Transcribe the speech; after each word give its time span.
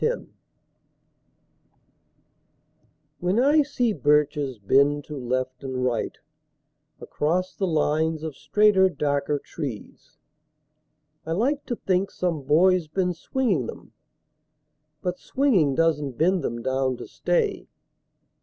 BIRCHES 0.03 0.27
When 3.19 3.39
I 3.39 3.61
see 3.61 3.93
birches 3.93 4.57
bend 4.57 5.03
to 5.03 5.15
left 5.15 5.63
and 5.63 5.85
right 5.85 6.17
Across 6.99 7.57
the 7.57 7.67
lines 7.67 8.23
of 8.23 8.35
straighter 8.35 8.89
darker 8.89 9.37
trees, 9.37 10.17
I 11.23 11.33
like 11.33 11.67
to 11.67 11.75
think 11.75 12.09
some 12.09 12.41
boy's 12.41 12.87
been 12.87 13.13
swinging 13.13 13.67
them. 13.67 13.93
But 15.03 15.19
swinging 15.19 15.75
doesn't 15.75 16.17
bend 16.17 16.43
them 16.43 16.63
down 16.63 16.97
to 16.97 17.07
stay. 17.07 17.67